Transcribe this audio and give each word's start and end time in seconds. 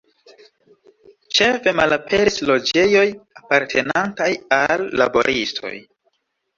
Ĉefe 1.39 1.73
malaperis 1.81 2.41
loĝejoj 2.51 3.05
apartenantaj 3.45 4.33
al 4.63 4.89
laboristoj. 5.05 5.79